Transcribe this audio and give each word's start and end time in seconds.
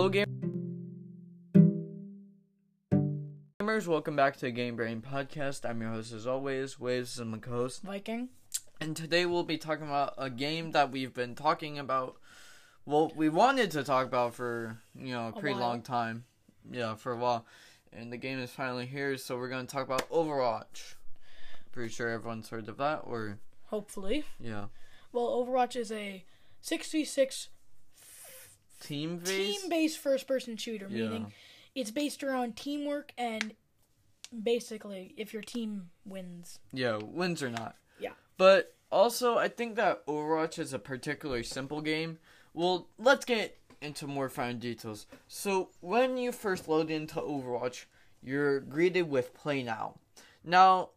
Hello, 0.00 0.10
gamers. 3.62 3.86
Welcome 3.86 4.16
back 4.16 4.32
to 4.36 4.46
the 4.46 4.50
Game 4.50 4.74
Brain 4.74 5.02
Podcast. 5.02 5.68
I'm 5.68 5.82
your 5.82 5.90
host, 5.90 6.14
as 6.14 6.26
always, 6.26 6.80
Waves, 6.80 7.18
and 7.18 7.30
my 7.32 7.36
co-host. 7.36 7.82
Viking. 7.82 8.30
And 8.80 8.96
today 8.96 9.26
we'll 9.26 9.42
be 9.42 9.58
talking 9.58 9.86
about 9.86 10.14
a 10.16 10.30
game 10.30 10.70
that 10.70 10.90
we've 10.90 11.12
been 11.12 11.34
talking 11.34 11.78
about. 11.78 12.16
Well, 12.86 13.12
we 13.14 13.28
wanted 13.28 13.70
to 13.72 13.84
talk 13.84 14.06
about 14.06 14.32
for 14.32 14.78
you 14.98 15.12
know 15.12 15.28
a 15.28 15.38
pretty 15.38 15.52
while. 15.58 15.68
long 15.68 15.82
time. 15.82 16.24
Yeah, 16.72 16.94
for 16.94 17.12
a 17.12 17.16
while. 17.18 17.44
And 17.92 18.10
the 18.10 18.16
game 18.16 18.38
is 18.38 18.50
finally 18.50 18.86
here, 18.86 19.18
so 19.18 19.36
we're 19.36 19.50
going 19.50 19.66
to 19.66 19.70
talk 19.70 19.84
about 19.84 20.08
Overwatch. 20.08 20.94
Pretty 21.72 21.92
sure 21.92 22.08
everyone's 22.08 22.48
heard 22.48 22.70
of 22.70 22.78
that, 22.78 23.02
or 23.04 23.38
Hopefully. 23.66 24.24
yeah, 24.42 24.68
Well, 25.12 25.26
Overwatch 25.44 25.76
is 25.76 25.92
a 25.92 26.24
6v6 26.64 27.48
team 28.80 29.18
based. 29.18 29.60
team-based 29.60 29.98
first-person 29.98 30.56
shooter, 30.56 30.86
Yeah. 30.90 31.04
meaning 31.08 31.32
it's 31.74 31.90
based 31.90 32.22
around 32.24 32.56
teamwork 32.56 33.12
and 33.16 33.54
basically 34.42 35.14
if 35.16 35.32
your 35.32 35.42
team 35.42 35.90
wins. 36.04 36.58
Yeah, 36.72 36.96
wins 36.96 37.42
or 37.42 37.50
not. 37.50 37.76
Yeah. 37.98 38.12
But 38.36 38.74
also, 38.90 39.38
I 39.38 39.48
think 39.48 39.76
that 39.76 40.04
Overwatch 40.06 40.58
is 40.58 40.72
a 40.72 40.78
particularly 40.78 41.42
simple 41.44 41.80
game. 41.80 42.18
Well, 42.54 42.88
let's 42.98 43.24
get 43.24 43.58
into 43.80 44.06
more 44.06 44.28
fine 44.28 44.58
details. 44.58 45.06
So, 45.28 45.70
when 45.80 46.16
you 46.18 46.32
first 46.32 46.68
load 46.68 46.90
into 46.90 47.20
Overwatch, 47.20 47.84
you're 48.22 48.60
greeted 48.60 49.08
with 49.08 49.32
Play 49.34 49.62
Now. 49.62 49.94
Now, 50.44 50.90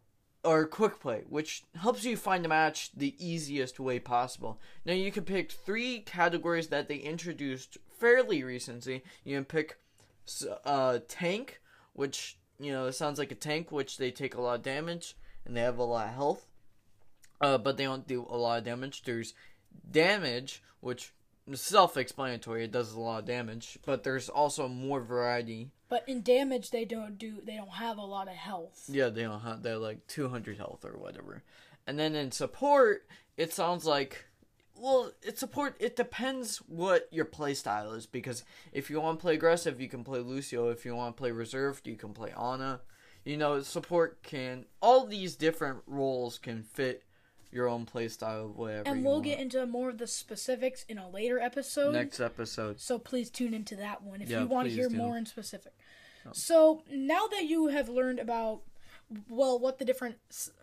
or 0.44 0.66
Quick 0.66 1.00
Play, 1.00 1.22
which 1.28 1.64
helps 1.76 2.04
you 2.04 2.16
find 2.16 2.44
a 2.44 2.48
match 2.48 2.90
the 2.96 3.14
easiest 3.18 3.80
way 3.80 3.98
possible. 3.98 4.60
Now, 4.84 4.92
you 4.92 5.10
can 5.10 5.24
pick 5.24 5.50
three 5.50 6.00
categories 6.00 6.68
that 6.68 6.88
they 6.88 6.96
introduced 6.96 7.78
fairly 7.98 8.42
recently. 8.42 9.02
You 9.24 9.36
can 9.36 9.44
pick 9.44 9.78
uh, 10.64 10.98
Tank, 11.08 11.60
which, 11.92 12.36
you 12.58 12.72
know, 12.72 12.90
sounds 12.90 13.18
like 13.18 13.32
a 13.32 13.36
tank, 13.36 13.72
which 13.72 13.98
they 13.98 14.10
take 14.10 14.34
a 14.34 14.40
lot 14.40 14.56
of 14.56 14.62
damage 14.62 15.16
and 15.44 15.56
they 15.56 15.60
have 15.60 15.78
a 15.78 15.84
lot 15.84 16.08
of 16.08 16.14
health 16.14 16.46
uh, 17.40 17.58
but 17.58 17.76
they 17.76 17.84
don't 17.84 18.06
do 18.06 18.26
a 18.30 18.36
lot 18.36 18.58
of 18.58 18.64
damage. 18.64 19.02
There's 19.02 19.34
damage, 19.90 20.62
which 20.80 21.12
self-explanatory. 21.52 22.64
It 22.64 22.72
does 22.72 22.92
a 22.92 23.00
lot 23.00 23.20
of 23.20 23.26
damage, 23.26 23.78
but 23.84 24.02
there's 24.02 24.28
also 24.28 24.68
more 24.68 25.00
variety. 25.00 25.70
But 25.88 26.08
in 26.08 26.22
damage 26.22 26.70
they 26.70 26.84
don't 26.84 27.18
do 27.18 27.40
they 27.44 27.56
don't 27.56 27.68
have 27.74 27.98
a 27.98 28.04
lot 28.04 28.28
of 28.28 28.34
health. 28.34 28.84
Yeah, 28.88 29.08
they 29.08 29.22
don't 29.22 29.40
have 29.40 29.62
they're 29.62 29.78
like 29.78 30.06
200 30.06 30.56
health 30.56 30.84
or 30.84 30.98
whatever. 30.98 31.42
And 31.86 31.98
then 31.98 32.14
in 32.14 32.32
support, 32.32 33.06
it 33.36 33.52
sounds 33.52 33.84
like 33.84 34.26
well, 34.76 35.12
it 35.22 35.38
support 35.38 35.76
it 35.78 35.96
depends 35.96 36.58
what 36.58 37.08
your 37.10 37.24
play 37.24 37.54
style 37.54 37.92
is 37.92 38.06
because 38.06 38.44
if 38.72 38.90
you 38.90 39.00
want 39.00 39.18
to 39.18 39.22
play 39.22 39.34
aggressive, 39.34 39.80
you 39.80 39.88
can 39.88 40.04
play 40.04 40.20
Lucio. 40.20 40.68
If 40.68 40.84
you 40.84 40.96
want 40.96 41.16
to 41.16 41.20
play 41.20 41.30
reserved, 41.30 41.86
you 41.86 41.96
can 41.96 42.12
play 42.12 42.32
Ana. 42.36 42.80
You 43.24 43.36
know, 43.36 43.62
support 43.62 44.22
can 44.22 44.66
all 44.82 45.06
these 45.06 45.36
different 45.36 45.82
roles 45.86 46.38
can 46.38 46.62
fit 46.62 47.04
your 47.54 47.68
own 47.68 47.86
play 47.86 48.08
style, 48.08 48.52
whatever. 48.54 48.88
And 48.88 49.04
we'll 49.04 49.14
want. 49.14 49.24
get 49.24 49.38
into 49.38 49.64
more 49.66 49.88
of 49.88 49.98
the 49.98 50.06
specifics 50.06 50.84
in 50.88 50.98
a 50.98 51.08
later 51.08 51.38
episode. 51.38 51.92
next 51.94 52.20
episode. 52.20 52.80
So 52.80 52.98
please 52.98 53.30
tune 53.30 53.54
into 53.54 53.76
that 53.76 54.02
one 54.02 54.20
if 54.20 54.28
Yeah, 54.28 54.40
you 54.40 54.46
want 54.46 54.68
to 54.68 54.74
hear 54.74 54.88
do. 54.88 54.96
more 54.96 55.16
in 55.16 55.24
specific. 55.24 55.72
So 56.32 56.82
now 56.90 57.26
that 57.28 57.44
you 57.44 57.68
have 57.68 57.88
learned 57.88 58.18
about 58.18 58.62
well 59.28 59.58
what 59.58 59.78
the 59.78 59.84
different 59.84 60.16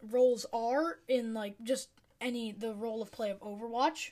roles 0.09 0.45
are 0.51 0.97
in 1.07 1.33
like 1.33 1.55
just 1.63 1.89
any 2.19 2.51
the 2.51 2.73
role 2.73 3.01
of 3.01 3.11
play 3.11 3.29
of 3.29 3.39
Overwatch, 3.39 4.11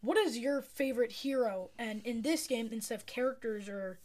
what 0.00 0.16
is 0.16 0.38
your 0.38 0.62
favorite 0.62 1.12
hero? 1.12 1.70
And 1.78 2.00
in 2.04 2.22
this 2.22 2.46
game, 2.46 2.68
instead 2.72 2.94
of 2.94 3.06
characters 3.06 3.68
or 3.68 3.98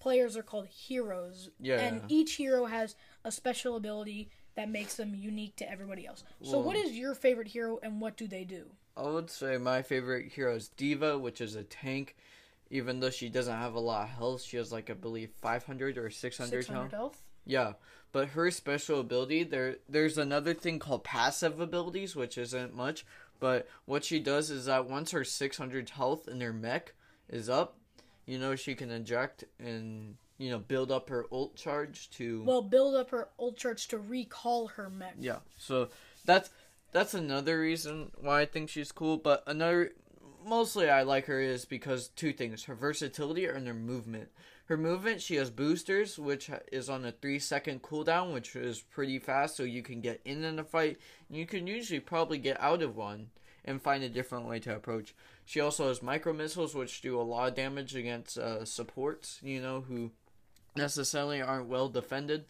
players 0.00 0.36
are 0.36 0.42
called 0.42 0.66
heroes. 0.66 1.50
Yeah. 1.58 1.78
And 1.78 2.02
each 2.08 2.34
hero 2.34 2.66
has 2.66 2.94
a 3.24 3.32
special 3.32 3.74
ability 3.76 4.28
that 4.56 4.68
makes 4.68 4.96
them 4.96 5.14
unique 5.14 5.56
to 5.56 5.70
everybody 5.70 6.06
else. 6.06 6.24
So 6.42 6.58
what 6.58 6.76
is 6.76 6.92
your 6.92 7.14
favorite 7.14 7.48
hero 7.48 7.78
and 7.82 8.00
what 8.00 8.16
do 8.16 8.26
they 8.26 8.44
do? 8.44 8.66
I 8.96 9.02
would 9.02 9.30
say 9.30 9.56
my 9.58 9.82
favorite 9.82 10.32
hero 10.32 10.54
is 10.54 10.68
D.Va, 10.68 11.18
which 11.18 11.40
is 11.40 11.56
a 11.56 11.64
tank. 11.64 12.16
Even 12.70 13.00
though 13.00 13.10
she 13.10 13.28
doesn't 13.28 13.56
have 13.56 13.74
a 13.74 13.80
lot 13.80 14.04
of 14.04 14.08
health, 14.10 14.42
she 14.42 14.56
has 14.56 14.72
like 14.72 14.90
I 14.90 14.94
believe 14.94 15.30
500 15.40 15.98
or 15.98 16.10
600, 16.10 16.50
600 16.50 16.80
health. 16.80 16.90
health. 16.92 17.24
Yeah, 17.44 17.72
but 18.10 18.28
her 18.28 18.50
special 18.50 19.00
ability 19.00 19.44
there 19.44 19.76
there's 19.88 20.16
another 20.16 20.54
thing 20.54 20.78
called 20.78 21.04
passive 21.04 21.60
abilities, 21.60 22.16
which 22.16 22.38
isn't 22.38 22.74
much, 22.74 23.04
but 23.38 23.68
what 23.84 24.04
she 24.04 24.18
does 24.18 24.50
is 24.50 24.64
that 24.64 24.88
once 24.88 25.10
her 25.10 25.24
600 25.24 25.90
health 25.90 26.26
in 26.26 26.40
her 26.40 26.52
mech 26.52 26.94
is 27.28 27.48
up, 27.48 27.76
you 28.24 28.38
know 28.38 28.56
she 28.56 28.74
can 28.74 28.90
inject 28.90 29.44
and 29.58 30.16
you 30.38 30.50
know 30.50 30.58
build 30.58 30.90
up 30.90 31.08
her 31.08 31.26
ult 31.30 31.56
charge 31.56 32.10
to 32.10 32.42
Well, 32.44 32.62
build 32.62 32.94
up 32.94 33.10
her 33.10 33.28
ult 33.38 33.56
charge 33.56 33.88
to 33.88 33.98
recall 33.98 34.66
her 34.68 34.90
mech. 34.90 35.14
yeah. 35.20 35.38
So 35.58 35.88
that's 36.24 36.50
that's 36.92 37.14
another 37.14 37.60
reason 37.60 38.10
why 38.20 38.42
I 38.42 38.46
think 38.46 38.68
she's 38.70 38.92
cool, 38.92 39.16
but 39.16 39.42
another 39.46 39.92
mostly 40.44 40.88
I 40.90 41.02
like 41.02 41.26
her 41.26 41.40
is 41.40 41.64
because 41.64 42.08
two 42.08 42.32
things: 42.32 42.64
her 42.64 42.74
versatility 42.74 43.46
and 43.46 43.66
her 43.66 43.74
movement. 43.74 44.28
Her 44.66 44.76
movement, 44.78 45.20
she 45.20 45.34
has 45.34 45.50
boosters, 45.50 46.18
which 46.18 46.50
is 46.72 46.88
on 46.88 47.04
a 47.04 47.12
three 47.12 47.38
second 47.38 47.82
cooldown, 47.82 48.32
which 48.32 48.56
is 48.56 48.80
pretty 48.80 49.18
fast, 49.18 49.56
so 49.56 49.62
you 49.62 49.82
can 49.82 50.00
get 50.00 50.22
in 50.24 50.42
in 50.42 50.58
a 50.58 50.64
fight. 50.64 50.98
You 51.28 51.44
can 51.46 51.66
usually 51.66 52.00
probably 52.00 52.38
get 52.38 52.58
out 52.62 52.80
of 52.82 52.96
one 52.96 53.28
and 53.66 53.82
find 53.82 54.02
a 54.02 54.08
different 54.08 54.46
way 54.46 54.60
to 54.60 54.74
approach. 54.74 55.14
She 55.44 55.60
also 55.60 55.88
has 55.88 56.02
micro 56.02 56.32
missiles, 56.32 56.74
which 56.74 57.02
do 57.02 57.20
a 57.20 57.22
lot 57.22 57.48
of 57.48 57.54
damage 57.54 57.94
against 57.94 58.38
uh, 58.38 58.64
supports, 58.64 59.38
you 59.42 59.60
know, 59.60 59.82
who 59.82 60.12
necessarily 60.76 61.40
aren't 61.40 61.68
well 61.68 61.88
defended. 61.88 62.44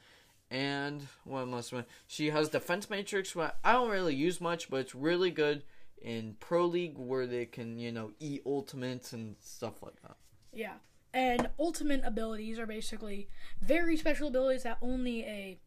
And 0.50 1.06
what 1.24 1.48
must 1.48 1.72
she 2.06 2.30
has 2.30 2.48
defense 2.48 2.88
matrix? 2.88 3.34
What 3.34 3.58
I 3.64 3.72
don't 3.72 3.90
really 3.90 4.14
use 4.14 4.40
much, 4.40 4.70
but 4.70 4.80
it's 4.80 4.94
really 4.94 5.30
good 5.30 5.64
in 6.00 6.36
pro 6.38 6.66
league 6.66 6.96
where 6.96 7.26
they 7.26 7.46
can 7.46 7.78
you 7.78 7.90
know 7.90 8.12
eat 8.20 8.42
ultimates 8.46 9.12
and 9.12 9.36
stuff 9.40 9.82
like 9.82 10.00
that. 10.02 10.16
Yeah. 10.52 10.74
And 11.12 11.48
ultimate 11.60 12.02
abilities 12.04 12.58
are 12.58 12.66
basically 12.66 13.28
very 13.60 13.96
special 13.96 14.28
abilities 14.28 14.64
that 14.64 14.78
only 14.82 15.22
a 15.22 15.58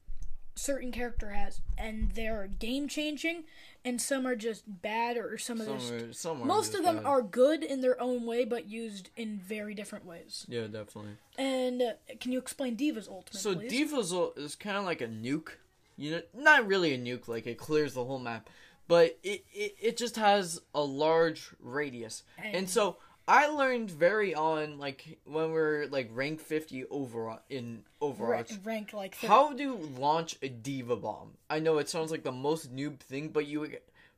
certain 0.58 0.92
character 0.92 1.30
has. 1.30 1.62
And 1.78 2.12
they're 2.14 2.48
game 2.48 2.88
changing, 2.88 3.44
and 3.86 4.02
some 4.02 4.26
are 4.26 4.36
just 4.36 4.64
bad, 4.82 5.16
or 5.18 5.38
some 5.38 5.62
of 5.62 5.68
Some 5.68 5.78
just. 5.80 5.92
are, 5.94 6.14
some 6.14 6.42
are 6.42 6.46
Most 6.46 6.68
just 6.72 6.80
of 6.80 6.86
them 6.86 6.98
bad. 6.98 7.06
are 7.06 7.22
good 7.22 7.64
in 7.64 7.82
their 7.82 8.00
own 8.02 8.26
way, 8.26 8.44
but 8.46 8.68
used 8.68 9.10
in 9.16 9.40
very 9.40 9.74
different 9.74 10.06
ways. 10.06 10.46
Yeah, 10.50 10.64
definitely. 10.68 11.12
And 11.38 11.82
uh, 11.82 11.92
can 12.20 12.32
you 12.32 12.40
explain 12.40 12.76
D.Va's 12.76 13.08
ultimate, 13.08 13.40
So 13.40 13.56
please? 13.56 13.70
D.Va's 13.72 14.12
is 14.38 14.56
kind 14.56 14.76
of 14.78 14.84
like 14.86 15.02
a 15.02 15.08
nuke. 15.08 15.50
You 15.96 16.12
know, 16.12 16.22
not 16.36 16.68
really 16.68 16.94
a 16.94 16.98
nuke, 16.98 17.28
like 17.28 17.48
it 17.48 17.58
clears 17.58 17.94
the 17.94 18.04
whole 18.06 18.20
map, 18.20 18.50
but 18.88 19.18
it 19.24 19.46
it, 19.54 19.76
it 19.82 19.98
just 19.98 20.16
has 20.16 20.62
a 20.76 20.82
large 20.84 21.50
radius. 21.60 22.24
And, 22.38 22.56
And- 22.56 22.70
so 22.70 22.98
I 23.28 23.48
learned 23.48 23.92
very 23.92 24.34
on 24.34 24.78
like 24.80 25.20
when 25.26 25.52
we're 25.52 25.88
like 25.88 26.10
rank 26.14 26.40
50 26.40 26.86
overall 26.86 27.40
in 27.50 27.84
Ra- 28.00 28.10
Overwatch. 28.10 28.66
rank 28.66 28.94
like. 28.94 29.16
How 29.16 29.54
to 29.54 29.76
launch 29.98 30.38
a 30.42 30.48
D.Va 30.48 30.96
bomb? 30.96 31.32
I 31.50 31.60
know 31.60 31.78
it 31.78 31.90
sounds 31.90 32.10
like 32.10 32.24
the 32.24 32.32
most 32.32 32.74
noob 32.74 33.00
thing, 33.00 33.30
but 33.30 33.46
you 33.46 33.70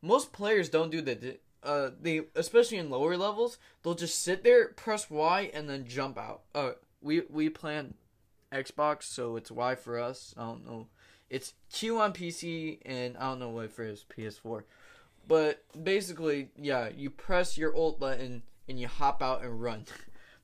most 0.02 0.32
players 0.32 0.70
don't 0.70 0.92
do 0.92 1.02
that. 1.02 1.42
Uh, 1.64 1.90
they 2.00 2.22
especially 2.36 2.78
in 2.78 2.90
lower 2.90 3.18
levels, 3.18 3.58
they'll 3.84 3.96
just 3.96 4.22
sit 4.22 4.44
there, 4.44 4.70
press 4.70 5.10
Y, 5.10 5.50
and 5.54 5.68
then 5.70 5.86
jump 5.88 6.18
out. 6.18 6.42
Uh, 6.54 6.72
we 7.02 7.24
we 7.30 7.50
play 7.50 7.78
on 7.78 7.96
Xbox, 8.52 9.04
so 9.04 9.36
it's 9.36 9.52
Y 9.52 9.76
for 9.76 10.00
us. 10.00 10.36
I 10.38 10.42
don't 10.44 10.66
know. 10.66 10.88
It's 11.30 11.54
Q 11.72 12.00
on 12.00 12.14
PC, 12.14 12.80
and 12.86 13.18
I 13.18 13.30
don't 13.30 13.40
know 13.40 13.50
what 13.50 13.72
for 13.72 13.84
his 13.84 14.06
PS4. 14.16 14.64
But 15.28 15.64
basically, 15.84 16.50
yeah, 16.58 16.90
you 16.96 17.10
press 17.10 17.58
your 17.58 17.76
alt 17.76 18.00
button 18.00 18.42
and 18.70 18.80
you 18.80 18.88
hop 18.88 19.22
out 19.22 19.44
and 19.44 19.62
run. 19.62 19.86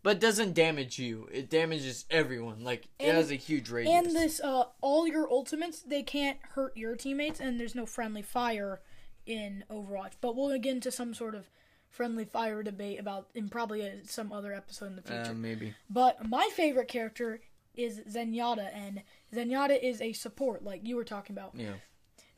But 0.03 0.17
it 0.17 0.19
doesn't 0.19 0.53
damage 0.53 0.99
you. 0.99 1.27
It 1.31 1.49
damages 1.49 2.05
everyone. 2.11 2.63
Like 2.63 2.87
it 2.99 3.13
has 3.13 3.31
a 3.31 3.35
huge 3.35 3.69
radius. 3.69 4.05
And 4.05 4.15
this, 4.15 4.39
uh, 4.39 4.65
all 4.81 5.07
your 5.07 5.29
ultimates, 5.31 5.81
they 5.81 6.03
can't 6.03 6.37
hurt 6.53 6.77
your 6.77 6.95
teammates, 6.95 7.39
and 7.39 7.59
there's 7.59 7.73
no 7.73 7.85
friendly 7.87 8.21
fire 8.21 8.81
in 9.25 9.63
Overwatch. 9.71 10.13
But 10.21 10.35
we'll 10.35 10.55
get 10.59 10.75
into 10.75 10.91
some 10.91 11.13
sort 11.13 11.33
of 11.33 11.49
friendly 11.89 12.25
fire 12.25 12.61
debate 12.61 12.99
about 12.99 13.29
in 13.33 13.49
probably 13.49 13.81
uh 13.81 13.91
some 14.03 14.31
other 14.33 14.53
episode 14.53 14.87
in 14.87 14.95
the 14.95 15.01
future. 15.01 15.31
Uh, 15.31 15.33
maybe. 15.33 15.73
but 15.89 16.27
my 16.27 16.49
favorite 16.53 16.87
character 16.89 17.39
is 17.73 17.99
Zenyatta, 18.01 18.69
and 18.73 19.01
Zenyatta 19.33 19.81
is 19.81 20.01
a 20.01 20.13
support, 20.13 20.63
like 20.63 20.87
you 20.87 20.95
were 20.95 21.03
talking 21.03 21.35
about. 21.35 21.51
Yeah. 21.55 21.73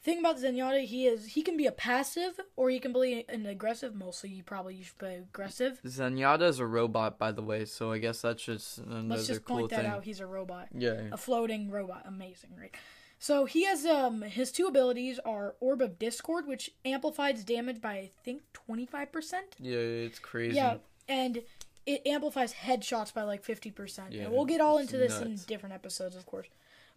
Thing 0.08 0.20
about 0.20 0.38
Zenyatta, 0.38 0.86
he 0.86 1.06
is 1.06 1.26
he 1.26 1.42
can 1.42 1.58
be 1.58 1.66
a 1.66 1.72
passive 1.74 2.40
or 2.56 2.70
he 2.70 2.80
can 2.80 2.94
be 2.94 3.26
an 3.28 3.46
aggressive. 3.46 3.94
Mostly, 3.94 4.30
you 4.30 4.42
probably 4.42 4.76
you 4.76 4.86
should 4.86 4.98
play 4.98 5.16
aggressive. 5.18 5.82
Zenyatta 5.86 6.44
is 6.44 6.60
a 6.60 6.66
robot, 6.66 7.20
by 7.20 7.34
the 7.34 7.42
way, 7.42 7.66
so 7.66 7.92
I 7.92 7.98
guess 7.98 8.22
that's 8.22 8.42
just 8.42 8.78
another 8.78 9.16
Let's 9.16 9.28
just 9.28 9.44
cool 9.44 9.58
point 9.58 9.72
that 9.72 9.82
thing. 9.82 9.86
out. 9.88 10.06
He's 10.06 10.22
a 10.22 10.26
robot. 10.26 10.70
Yeah. 10.74 11.10
a 11.12 11.18
floating 11.18 11.70
robot. 11.70 12.04
Amazing, 12.06 12.52
right? 12.58 12.74
So 13.20 13.44
he 13.44 13.66
has 13.66 13.86
um 13.86 14.22
his 14.22 14.54
two 14.54 14.68
abilities 14.68 15.20
are 15.26 15.56
Orb 15.60 15.82
of 15.82 16.00
Discord, 16.00 16.48
which 16.48 16.72
amplifies 16.86 17.44
damage 17.44 17.82
by 17.82 17.96
I 17.96 18.12
think 18.24 18.44
twenty 18.54 18.86
five 18.86 19.12
percent. 19.12 19.58
Yeah, 19.60 19.76
it's 19.76 20.20
crazy. 20.20 20.56
Yeah, 20.56 20.78
and 21.10 21.44
it 21.86 22.08
amplifies 22.08 22.54
headshots 22.54 23.14
by 23.14 23.24
like 23.24 23.44
50%. 23.44 24.12
Yeah, 24.12 24.24
and 24.24 24.32
we'll 24.32 24.46
get 24.46 24.62
all 24.62 24.78
into 24.78 24.98
this 24.98 25.20
in 25.20 25.38
different 25.48 25.76
episodes, 25.76 26.16
of 26.16 26.26
course. 26.26 26.48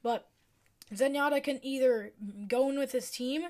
But 0.03 0.29
Zenyatta 0.95 1.43
can 1.43 1.61
either 1.63 2.13
go 2.49 2.69
in 2.71 2.79
with 2.79 2.93
his 2.93 3.11
team 3.11 3.45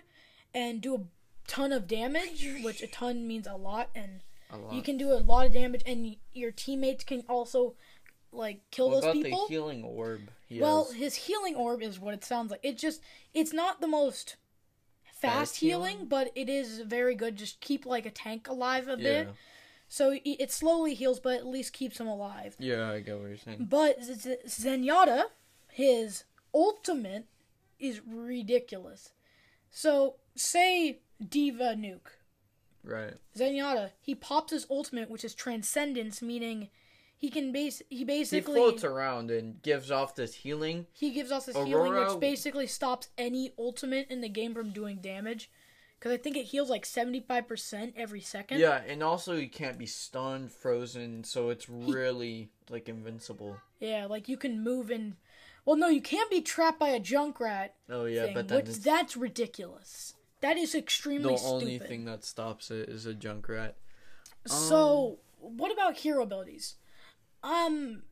and 0.55 0.81
do 0.81 0.95
a 0.95 1.01
ton 1.47 1.73
of 1.73 1.87
damage, 1.87 2.47
which 2.63 2.83
a 2.83 2.87
ton 2.87 3.27
means 3.27 3.47
a 3.47 3.55
lot, 3.57 3.89
and 3.95 4.21
A 4.51 4.57
lot. 4.59 4.73
you 4.75 4.83
can 4.83 4.97
do 4.99 5.13
a 5.13 5.21
lot 5.21 5.47
of 5.47 5.53
damage, 5.53 5.83
and 5.87 6.05
y- 6.05 6.17
your 6.33 6.51
teammates 6.51 7.05
can 7.05 7.25
also 7.29 7.75
like 8.33 8.61
kill 8.71 8.89
what 8.91 8.97
those 8.97 9.05
about 9.05 9.15
people. 9.15 9.47
the 9.47 9.53
healing 9.55 9.83
orb? 9.85 10.21
He 10.49 10.61
Well, 10.61 10.85
has? 10.85 10.95
his 10.95 11.15
healing 11.15 11.55
orb 11.57 11.83
is 11.83 11.99
what 11.99 12.15
it 12.15 12.25
sounds 12.25 12.51
like. 12.51 12.61
It 12.63 12.79
just 12.79 13.01
it's 13.35 13.53
not 13.53 13.81
the 13.81 13.89
most 13.89 14.37
fast, 15.05 15.35
Fast 15.53 15.57
healing, 15.57 15.91
healing? 15.93 16.09
but 16.09 16.31
it 16.35 16.49
is 16.49 16.81
very 16.81 17.15
good. 17.15 17.37
Just 17.37 17.61
keep 17.61 17.85
like 17.87 18.07
a 18.07 18.11
tank 18.11 18.49
alive 18.49 18.87
a 18.87 18.93
yeah, 18.93 18.97
bit. 18.97 19.29
So 19.89 20.13
it 20.13 20.23
it 20.25 20.53
slowly 20.53 20.95
heals, 20.95 21.19
but 21.21 21.37
at 21.39 21.47
least 21.47 21.73
keeps 21.73 21.99
him 21.99 22.07
alive. 22.07 22.55
yeah, 22.59 22.91
I 22.91 23.01
get 23.01 23.19
what 23.19 23.29
you're 23.29 23.37
saying. 23.39 23.67
But 23.69 24.03
Z- 24.05 24.37
Zenyatta, 24.47 25.25
his 25.69 26.23
ultimate 26.55 27.27
is 27.79 28.01
ridiculous. 28.07 29.11
So 29.71 30.17
say 30.35 31.01
D.Va 31.27 31.75
Nuke. 31.77 32.11
Right. 32.83 33.15
Zenyatta, 33.37 33.91
he 34.01 34.15
pops 34.15 34.53
his 34.53 34.67
ultimate, 34.71 35.11
which 35.11 35.25
is 35.25 35.35
Transcendence, 35.35 36.23
meaning 36.23 36.71
he 37.17 37.29
can 37.29 37.53
base 37.53 37.83
he 37.91 37.99
He 37.99 38.05
basically 38.05 38.55
floats 38.55 38.85
around 38.85 39.31
and 39.31 39.61
gives 39.61 39.91
off 39.91 40.15
this 40.15 40.35
healing. 40.35 40.87
He 40.93 41.11
gives 41.11 41.31
us 41.31 41.47
his 41.47 41.57
healing, 41.57 41.95
which 41.95 42.19
basically 42.19 42.67
stops 42.67 43.09
any 43.19 43.53
ultimate 43.59 44.09
in 44.09 44.23
the 44.23 44.29
game 44.29 44.55
from 44.55 44.73
doing 44.73 44.97
damage. 44.97 45.51
Because 45.99 46.13
I 46.13 46.17
think 46.17 46.39
it 46.39 46.47
heals 46.47 46.71
like 46.71 46.87
75% 46.87 47.93
every 47.95 48.23
second. 48.23 48.59
Yeah, 48.59 48.81
and 48.89 49.03
also 49.03 49.35
you 49.35 49.51
can't 49.51 49.77
be 49.77 49.85
stunned, 49.85 50.51
frozen, 50.51 51.25
so 51.25 51.51
it's 51.51 51.69
really 51.69 52.49
like 52.71 52.89
invincible. 52.89 53.59
Yeah, 53.81 54.07
like 54.07 54.27
you 54.27 54.39
can 54.39 54.65
move 54.65 54.91
in. 54.91 55.17
Well, 55.65 55.77
no, 55.77 55.89
you 55.89 56.01
can't 56.01 56.31
be 56.31 56.41
trapped 56.41 56.79
by 56.79 56.89
a 56.89 57.01
Junkrat. 57.01 57.71
Oh 57.89 58.05
yeah, 58.05 58.27
thing, 58.27 58.35
but 58.35 58.51
which 58.51 58.81
that's 58.81 59.17
ridiculous. 59.17 60.15
That 60.41 60.57
is 60.57 60.75
extremely. 60.75 61.25
the 61.25 61.33
extremely 61.35 61.63
only 61.63 61.79
thing 61.79 62.05
that 62.07 62.25
stops 62.25 62.71
it 62.71 62.89
is 62.89 63.07
a 63.07 63.15
Junkrat. 63.15 63.75
So, 64.47 65.19
what 65.39 65.73
about 65.73 65.99
hero 65.99 66.23
abilities? 66.23 66.77
Um, 67.43 68.03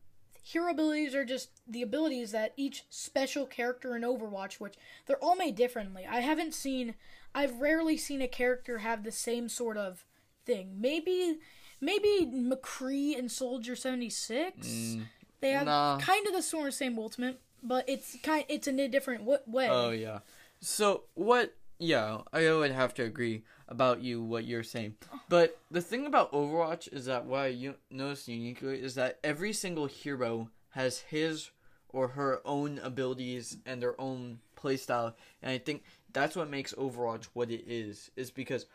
hero 0.43 0.71
abilities 0.71 1.15
are 1.15 1.25
just 1.25 1.49
the 1.67 1.81
abilities 1.81 2.31
that 2.31 2.53
each 2.55 2.83
special 2.89 3.45
character 3.45 3.95
in 3.95 4.03
Overwatch, 4.03 4.59
which 4.59 4.75
they're 5.05 5.23
all 5.23 5.35
made 5.35 5.55
differently. 5.55 6.05
I 6.09 6.19
haven't 6.19 6.53
seen, 6.53 6.95
I've 7.33 7.59
rarely 7.59 7.97
seen 7.97 8.21
a 8.21 8.27
character 8.27 8.79
have 8.79 9.03
the 9.03 9.11
same 9.11 9.49
sort 9.49 9.77
of 9.77 10.05
thing. 10.45 10.79
Maybe, 10.79 11.39
maybe 11.81 12.29
McCree 12.31 13.17
and 13.17 13.31
Soldier 13.31 13.75
seventy 13.75 14.09
six. 14.09 14.97
They 15.41 15.51
have 15.51 15.65
nah. 15.65 15.99
kind 15.99 16.25
of 16.27 16.33
the 16.33 16.41
sort 16.41 16.67
of 16.67 16.73
same 16.73 16.97
ultimate, 16.99 17.39
but 17.63 17.87
it's 17.87 18.17
kind, 18.23 18.45
it's 18.49 18.67
in 18.67 18.79
a 18.79 18.87
different 18.87 19.21
w- 19.21 19.39
way. 19.45 19.67
Oh 19.69 19.91
yeah. 19.91 20.19
So 20.59 21.03
what? 21.15 21.53
Yeah, 21.81 22.19
I 22.33 22.51
would 22.51 22.71
have 22.71 22.93
to 22.95 23.03
agree 23.03 23.43
about 23.69 24.01
you 24.01 24.21
what 24.21 24.43
you're 24.43 24.63
saying. 24.63 24.95
But 25.29 25.57
the 25.71 25.81
thing 25.81 26.05
about 26.05 26.33
Overwatch 26.33 26.91
is 26.91 27.05
that 27.05 27.25
what 27.25 27.39
I 27.39 27.47
u- 27.47 27.75
noticed 27.89 28.27
uniquely 28.27 28.81
is 28.81 28.95
that 28.95 29.19
every 29.23 29.53
single 29.53 29.85
hero 29.85 30.49
has 30.71 30.99
his 30.99 31.51
or 31.87 32.09
her 32.09 32.41
own 32.43 32.79
abilities 32.79 33.57
and 33.65 33.81
their 33.81 33.99
own 33.99 34.39
playstyle, 34.57 35.13
and 35.41 35.51
I 35.51 35.57
think 35.57 35.83
that's 36.11 36.35
what 36.35 36.49
makes 36.49 36.73
Overwatch 36.73 37.25
what 37.33 37.49
it 37.49 37.63
is. 37.65 38.11
Is 38.17 38.29
because 38.29 38.65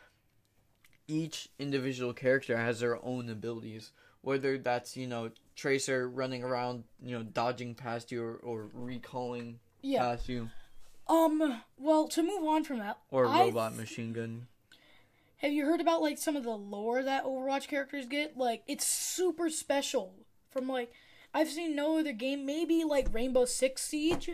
each 1.07 1.49
individual 1.59 2.13
character 2.13 2.57
has 2.57 2.79
their 2.79 3.03
own 3.05 3.29
abilities. 3.29 3.91
Whether 4.25 4.57
that's 4.57 4.97
you 4.97 5.05
know 5.07 5.29
Tracer 5.55 6.09
running 6.09 6.43
around, 6.43 6.83
you 7.01 7.15
know, 7.15 7.23
dodging 7.23 7.75
past 7.75 8.11
you 8.11 8.23
or, 8.23 8.33
or 8.37 8.69
recalling 8.73 9.59
yeah. 9.81 9.99
past 9.99 10.27
you. 10.27 10.49
Um. 11.07 11.61
Well, 11.77 12.07
to 12.09 12.23
move 12.23 12.43
on 12.43 12.63
from 12.63 12.79
that, 12.79 12.97
Or 13.11 13.27
I 13.27 13.41
robot 13.41 13.75
machine 13.75 14.13
gun. 14.13 14.47
Have 15.37 15.51
you 15.53 15.65
heard 15.65 15.79
about 15.79 16.01
like 16.01 16.17
some 16.17 16.35
of 16.35 16.43
the 16.43 16.57
lore 16.57 17.03
that 17.03 17.23
Overwatch 17.25 17.67
characters 17.67 18.07
get? 18.07 18.35
Like 18.35 18.63
it's 18.67 18.87
super 18.87 19.49
special. 19.49 20.15
From 20.49 20.67
like 20.67 20.91
I've 21.33 21.49
seen 21.49 21.75
no 21.75 21.99
other 21.99 22.13
game. 22.13 22.45
Maybe 22.45 22.83
like 22.83 23.13
Rainbow 23.13 23.45
Six 23.45 23.83
Siege. 23.83 24.31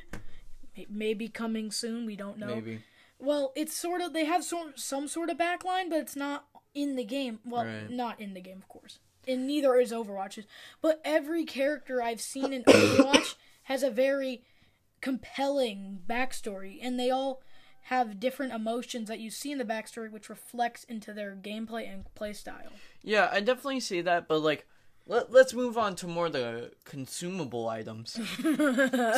May- 0.77 0.87
Maybe 0.89 1.27
coming 1.27 1.69
soon. 1.71 2.05
We 2.05 2.15
don't 2.15 2.37
know. 2.37 2.55
Maybe. 2.55 2.79
Well, 3.19 3.51
it's 3.55 3.75
sort 3.75 3.99
of 3.99 4.13
they 4.13 4.23
have 4.25 4.45
some 4.45 4.71
some 4.77 5.09
sort 5.09 5.29
of 5.29 5.37
backline, 5.37 5.89
but 5.89 5.99
it's 5.99 6.15
not 6.15 6.45
in 6.73 6.95
the 6.95 7.03
game. 7.03 7.39
Well, 7.43 7.65
Right. 7.65 7.89
not 7.89 8.21
in 8.21 8.33
the 8.33 8.41
game, 8.41 8.57
of 8.57 8.69
course. 8.69 8.99
And 9.27 9.47
neither 9.47 9.75
is 9.75 9.91
Overwatch's. 9.91 10.45
But 10.81 11.01
every 11.05 11.45
character 11.45 12.01
I've 12.01 12.21
seen 12.21 12.53
in 12.53 12.63
Overwatch 12.67 13.35
has 13.63 13.83
a 13.83 13.89
very 13.89 14.43
compelling 15.01 15.99
backstory, 16.07 16.79
and 16.81 16.99
they 16.99 17.09
all 17.09 17.41
have 17.85 18.19
different 18.19 18.53
emotions 18.53 19.07
that 19.09 19.19
you 19.19 19.29
see 19.29 19.51
in 19.51 19.57
the 19.57 19.65
backstory, 19.65 20.11
which 20.11 20.29
reflects 20.29 20.83
into 20.83 21.13
their 21.13 21.35
gameplay 21.35 21.91
and 21.91 22.05
playstyle. 22.15 22.71
Yeah, 23.01 23.29
I 23.31 23.39
definitely 23.39 23.79
see 23.79 24.01
that, 24.01 24.27
but 24.27 24.39
like, 24.39 24.67
let, 25.07 25.31
let's 25.31 25.53
move 25.53 25.77
on 25.77 25.95
to 25.97 26.07
more 26.07 26.29
the 26.29 26.71
consumable 26.85 27.67
items. 27.67 28.11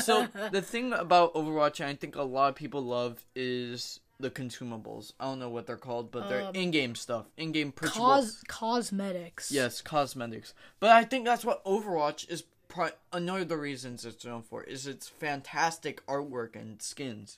so 0.04 0.28
the 0.52 0.64
thing 0.66 0.94
about 0.94 1.34
Overwatch, 1.34 1.84
I 1.84 1.94
think 1.96 2.16
a 2.16 2.24
lot 2.24 2.50
of 2.50 2.56
people 2.56 2.82
love, 2.82 3.26
is 3.36 4.00
the 4.24 4.32
consumables. 4.32 5.14
I 5.20 5.26
don't 5.26 5.40
know 5.40 5.50
what 5.50 5.68
they're 5.68 5.78
called, 5.78 6.12
but 6.12 6.28
they're 6.30 6.42
Um, 6.42 6.56
in-game 6.56 6.96
stuff, 6.96 7.28
in-game 7.38 7.72
purchasable. 7.72 8.06
Cos 8.08 8.42
cosmetics. 8.48 9.52
Yes, 9.52 9.82
cosmetics. 9.82 10.54
But 10.80 10.90
I 10.90 11.04
think 11.04 11.26
that's 11.26 11.46
what 11.46 11.64
Overwatch 11.66 12.28
is. 12.30 12.44
Pri- 12.70 12.94
another 13.12 13.42
of 13.42 13.50
the 13.50 13.58
reasons 13.58 14.04
it's 14.04 14.26
known 14.26 14.42
for 14.42 14.64
is 14.64 14.88
its 14.88 15.08
fantastic 15.08 16.04
artwork 16.08 16.56
and 16.56 16.82
skins. 16.82 17.38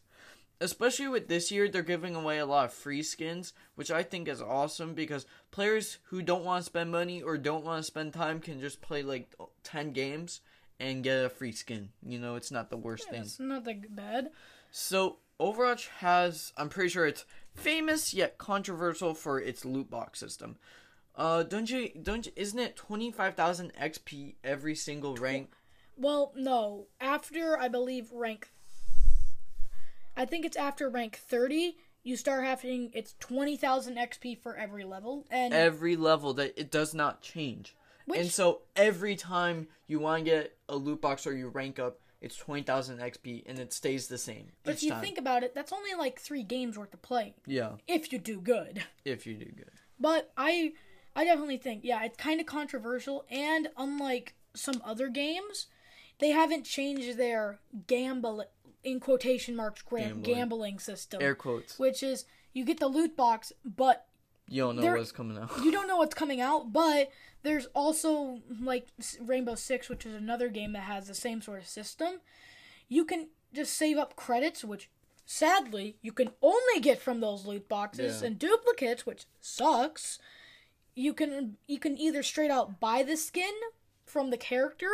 Especially 0.61 1.09
with 1.09 1.27
this 1.27 1.51
year, 1.51 1.67
they're 1.67 1.81
giving 1.81 2.15
away 2.15 2.37
a 2.37 2.45
lot 2.45 2.63
of 2.63 2.73
free 2.73 3.03
skins, 3.03 3.51
which 3.75 3.91
I 3.91 4.01
think 4.01 4.29
is 4.29 4.41
awesome 4.41 4.93
because 4.93 5.25
players 5.51 5.97
who 6.03 6.21
don't 6.21 6.45
want 6.45 6.61
to 6.61 6.65
spend 6.65 6.89
money 6.89 7.21
or 7.21 7.37
don't 7.37 7.65
want 7.65 7.79
to 7.81 7.83
spend 7.83 8.13
time 8.13 8.39
can 8.39 8.61
just 8.61 8.79
play 8.79 9.03
like 9.03 9.35
ten 9.61 9.91
games 9.91 10.39
and 10.79 11.03
get 11.03 11.25
a 11.25 11.29
free 11.29 11.51
skin. 11.51 11.89
You 12.01 12.19
know, 12.19 12.35
it's 12.35 12.51
not 12.51 12.69
the 12.69 12.77
worst 12.77 13.09
thing. 13.09 13.23
It's 13.23 13.37
not 13.37 13.65
that 13.65 13.93
bad. 13.93 14.31
So 14.71 15.17
Overwatch 15.39 15.87
has, 15.99 16.53
I'm 16.57 16.69
pretty 16.69 16.89
sure 16.89 17.05
it's 17.05 17.25
famous 17.53 18.13
yet 18.13 18.37
controversial 18.37 19.13
for 19.13 19.39
its 19.39 19.65
loot 19.65 19.89
box 19.89 20.19
system. 20.19 20.57
Uh, 21.15 21.43
don't 21.43 21.69
you, 21.69 21.89
don't 22.01 22.25
you, 22.25 22.31
isn't 22.35 22.59
it 22.59 22.75
25,000 22.75 23.73
XP 23.73 24.35
every 24.43 24.75
single 24.75 25.15
rank? 25.15 25.51
Well, 25.97 26.33
no. 26.35 26.87
After 26.99 27.57
I 27.57 27.67
believe 27.69 28.11
rank, 28.11 28.49
I 30.17 30.25
think 30.25 30.45
it's 30.45 30.57
after 30.57 30.89
rank 30.89 31.15
thirty. 31.15 31.77
You 32.03 32.17
start 32.17 32.43
having 32.43 32.91
it's 32.93 33.15
twenty 33.19 33.55
thousand 33.57 33.95
XP 33.95 34.37
for 34.39 34.55
every 34.57 34.83
level, 34.83 35.25
and 35.31 35.53
Every 35.53 35.95
level 35.95 36.33
that 36.33 36.59
it 36.59 36.69
does 36.69 36.93
not 36.93 37.21
change. 37.21 37.75
Which- 38.05 38.19
and 38.19 38.29
so 38.29 38.61
every 38.75 39.15
time 39.15 39.67
you 39.87 39.99
want 39.99 40.25
to 40.25 40.29
get 40.31 40.57
a 40.67 40.75
loot 40.75 41.01
box 41.01 41.25
or 41.25 41.33
you 41.33 41.47
rank 41.47 41.79
up, 41.79 41.99
it's 42.25 42.35
20,000 42.37 42.97
XP 42.99 43.43
and 43.45 43.59
it 43.59 43.71
stays 43.71 44.07
the 44.07 44.17
same 44.17 44.47
but 44.63 44.73
if 44.73 44.83
you 44.83 44.89
time. 44.89 45.01
think 45.01 45.17
about 45.19 45.43
it, 45.43 45.53
that's 45.53 45.71
only 45.71 45.93
like 45.93 46.19
three 46.19 46.41
games 46.43 46.77
worth 46.77 46.93
of 46.93 47.01
playing 47.01 47.35
yeah, 47.45 47.73
if 47.87 48.11
you 48.11 48.17
do 48.19 48.41
good. 48.41 48.83
if 49.05 49.27
you 49.27 49.35
do 49.35 49.45
good. 49.45 49.71
But 49.99 50.31
I, 50.35 50.73
I 51.15 51.23
definitely 51.23 51.57
think 51.57 51.83
yeah, 51.83 52.03
it's 52.03 52.17
kind 52.17 52.41
of 52.41 52.47
controversial, 52.47 53.25
and 53.29 53.69
unlike 53.77 54.33
some 54.55 54.81
other 54.83 55.07
games, 55.07 55.67
they 56.19 56.29
haven't 56.31 56.65
changed 56.65 57.17
their 57.17 57.59
gamble 57.87 58.43
in 58.83 58.99
quotation 58.99 59.55
marks 59.55 59.83
Gambling. 59.83 60.21
gambling 60.21 60.79
system, 60.79 61.21
Air 61.21 61.35
quotes. 61.35 61.77
which 61.79 62.01
is 62.03 62.25
you 62.53 62.65
get 62.65 62.79
the 62.79 62.87
loot 62.87 63.15
box, 63.15 63.53
but 63.63 64.07
You 64.47 64.61
don't 64.63 64.75
know 64.75 64.81
There- 64.83 64.97
what's 64.97 65.11
coming 65.11 65.37
out. 65.37 65.51
you 65.63 65.71
don't 65.71 65.87
know 65.87 65.97
what's 65.97 66.13
coming 66.15 66.39
out, 66.41 66.71
but 66.71 67.09
there's 67.43 67.65
also 67.75 68.41
like 68.61 68.87
Rainbow 69.21 69.55
Six, 69.55 69.89
which 69.89 70.05
is 70.05 70.13
another 70.13 70.49
game 70.49 70.73
that 70.73 70.81
has 70.83 71.07
the 71.07 71.15
same 71.15 71.41
sort 71.41 71.59
of 71.59 71.67
system. 71.67 72.21
You 72.87 73.05
can 73.05 73.29
just 73.53 73.73
save 73.73 73.97
up 73.97 74.15
credits, 74.15 74.63
which 74.63 74.89
sadly 75.25 75.97
you 76.01 76.11
can 76.11 76.29
only 76.41 76.79
get 76.81 76.99
from 77.01 77.19
those 77.21 77.45
loot 77.45 77.67
boxes 77.67 78.21
Yeah. 78.21 78.27
and 78.27 78.39
duplicates, 78.39 79.05
which 79.05 79.25
sucks. 79.41 80.19
You 80.93 81.13
can 81.13 81.57
you 81.67 81.79
can 81.79 81.97
either 81.97 82.21
straight 82.23 82.51
out 82.51 82.79
buy 82.79 83.01
the 83.03 83.17
skin 83.17 83.53
from 84.05 84.29
the 84.29 84.37
character, 84.37 84.91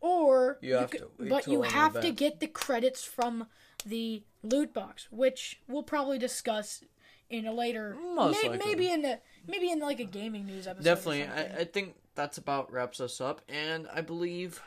or 0.00 0.58
You 0.60 0.74
have 0.74 0.90
can- 0.90 1.06
but 1.18 1.46
you 1.48 1.62
have 1.62 2.00
to 2.00 2.12
get 2.12 2.40
the 2.40 2.46
credits 2.46 3.04
from 3.04 3.48
the 3.84 4.22
loot 4.42 4.72
box, 4.74 5.08
which 5.10 5.60
we'll 5.66 5.82
probably 5.82 6.18
discuss 6.18 6.84
in 7.30 7.46
a 7.46 7.52
later, 7.52 7.96
Most 8.14 8.42
may- 8.42 8.48
likely. 8.50 8.66
maybe 8.66 8.90
in 8.90 9.02
the 9.02 9.18
maybe 9.46 9.70
in 9.70 9.80
like 9.80 10.00
a 10.00 10.04
gaming 10.04 10.46
news 10.46 10.66
episode. 10.66 10.84
Definitely. 10.84 11.24
I, 11.24 11.60
I 11.60 11.64
think 11.64 11.94
that's 12.14 12.38
about 12.38 12.72
wraps 12.72 13.00
us 13.00 13.20
up, 13.20 13.40
and 13.48 13.86
I 13.92 14.00
believe 14.00 14.62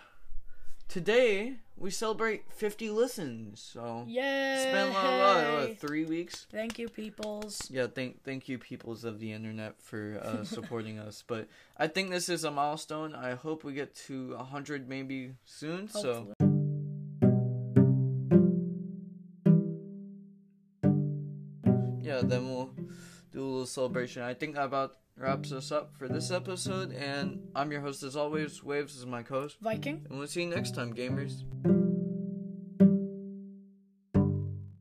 today 0.88 1.56
we 1.78 1.90
celebrate 1.90 2.44
50 2.52 2.90
listens. 2.92 3.60
So 3.60 4.06
Yay! 4.08 4.54
it's 4.56 4.66
been 4.72 4.90
a 4.90 5.18
lot, 5.18 5.54
what, 5.70 5.80
three 5.80 6.06
weeks. 6.06 6.46
Thank 6.52 6.78
you, 6.78 6.88
peoples. 6.90 7.68
Yeah, 7.72 7.88
thank 7.88 8.24
thank 8.24 8.48
you, 8.48 8.58
peoples 8.58 9.04
of 9.04 9.20
the 9.20 9.32
internet, 9.32 9.82
for 9.82 10.20
uh, 10.24 10.44
supporting 10.56 11.00
us. 11.00 11.24
But 11.26 11.48
I 11.78 11.88
think 11.88 12.12
this 12.12 12.30
is 12.30 12.44
a 12.44 12.52
milestone. 12.52 13.16
I 13.16 13.34
hope 13.36 13.64
we 13.64 13.74
get 13.74 13.96
to 14.08 14.36
100 14.36 14.88
maybe 14.88 15.32
soon. 15.46 15.88
So 15.88 16.28
Then 22.30 22.48
we'll 22.48 22.72
do 23.32 23.42
a 23.42 23.44
little 23.44 23.66
celebration. 23.66 24.22
I 24.22 24.34
think 24.34 24.56
that 24.56 24.66
about 24.66 24.98
wraps 25.18 25.52
us 25.52 25.72
up 25.72 25.96
for 25.98 26.08
this 26.08 26.32
episode. 26.32 26.94
And 26.94 27.48
I'm 27.56 27.72
your 27.72 27.82
host 27.82 28.04
as 28.04 28.16
always. 28.16 28.64
Waves 28.64 28.96
is 28.96 29.06
my 29.06 29.24
co-host. 29.24 29.58
Viking. 29.62 30.06
And 30.10 30.20
we'll 30.20 30.28
see 30.28 30.44
you 30.44 30.50
next 30.50 30.76
time, 30.76 30.94
gamers. 30.94 31.44